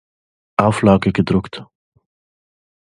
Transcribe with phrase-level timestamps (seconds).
[0.57, 1.63] Auflage gedruckt.